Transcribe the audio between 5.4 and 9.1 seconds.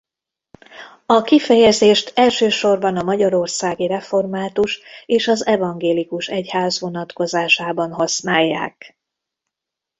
evangélikus egyház vonatkozásában használják.